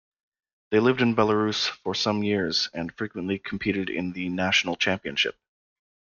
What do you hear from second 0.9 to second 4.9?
in Belarus for some years and frequently competed in the national